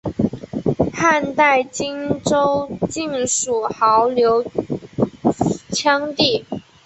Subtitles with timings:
[0.91, 4.43] 汉代今州境属牦牛
[5.69, 6.43] 羌地。